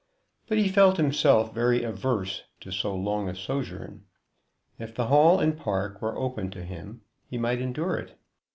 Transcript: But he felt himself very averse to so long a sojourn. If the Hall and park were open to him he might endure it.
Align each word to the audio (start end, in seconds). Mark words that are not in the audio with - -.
But 0.47 0.57
he 0.57 0.67
felt 0.67 0.97
himself 0.97 1.53
very 1.53 1.83
averse 1.83 2.41
to 2.61 2.71
so 2.71 2.95
long 2.95 3.29
a 3.29 3.35
sojourn. 3.35 4.05
If 4.79 4.95
the 4.95 5.05
Hall 5.05 5.39
and 5.39 5.55
park 5.55 6.01
were 6.01 6.17
open 6.17 6.49
to 6.53 6.63
him 6.63 7.01
he 7.27 7.37
might 7.37 7.61
endure 7.61 7.97
it. 7.97 8.17